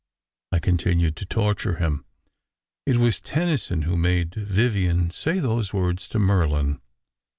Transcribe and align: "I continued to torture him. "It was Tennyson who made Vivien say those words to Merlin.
"I 0.51 0.57
continued 0.57 1.15
to 1.17 1.27
torture 1.27 1.75
him. 1.75 2.05
"It 2.87 2.97
was 2.97 3.21
Tennyson 3.21 3.83
who 3.83 3.95
made 3.95 4.33
Vivien 4.33 5.11
say 5.11 5.37
those 5.37 5.73
words 5.73 6.07
to 6.07 6.17
Merlin. 6.17 6.81